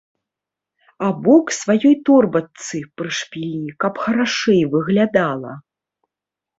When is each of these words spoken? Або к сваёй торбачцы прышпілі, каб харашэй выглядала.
Або 1.07 1.33
к 1.49 1.55
сваёй 1.59 1.95
торбачцы 2.09 2.77
прышпілі, 2.97 3.65
каб 3.87 3.93
харашэй 4.09 4.63
выглядала. 4.77 5.51